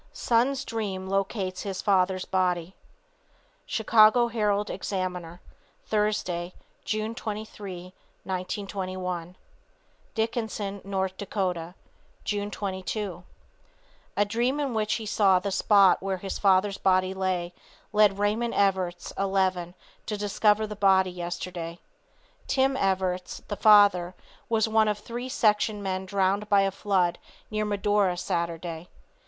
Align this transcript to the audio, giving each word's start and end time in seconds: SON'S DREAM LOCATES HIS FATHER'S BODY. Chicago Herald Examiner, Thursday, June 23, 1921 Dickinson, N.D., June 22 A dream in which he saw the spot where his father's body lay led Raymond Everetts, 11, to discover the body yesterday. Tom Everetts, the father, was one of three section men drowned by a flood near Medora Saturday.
SON'S 0.13 0.65
DREAM 0.65 1.05
LOCATES 1.07 1.61
HIS 1.61 1.83
FATHER'S 1.83 2.25
BODY. 2.25 2.73
Chicago 3.67 4.29
Herald 4.29 4.71
Examiner, 4.71 5.41
Thursday, 5.85 6.55
June 6.83 7.13
23, 7.13 7.93
1921 8.23 9.35
Dickinson, 10.15 10.81
N.D., 10.83 11.73
June 12.23 12.49
22 12.49 13.23
A 14.17 14.25
dream 14.25 14.59
in 14.59 14.73
which 14.73 14.95
he 14.95 15.05
saw 15.05 15.37
the 15.37 15.51
spot 15.51 16.01
where 16.01 16.17
his 16.17 16.39
father's 16.39 16.79
body 16.79 17.13
lay 17.13 17.53
led 17.93 18.17
Raymond 18.17 18.55
Everetts, 18.55 19.13
11, 19.19 19.75
to 20.07 20.17
discover 20.17 20.65
the 20.65 20.75
body 20.75 21.11
yesterday. 21.11 21.77
Tom 22.47 22.75
Everetts, 22.75 23.43
the 23.49 23.55
father, 23.55 24.15
was 24.49 24.67
one 24.67 24.87
of 24.87 24.97
three 24.97 25.29
section 25.29 25.83
men 25.83 26.07
drowned 26.07 26.49
by 26.49 26.61
a 26.63 26.71
flood 26.71 27.19
near 27.51 27.65
Medora 27.65 28.17
Saturday. 28.17 28.87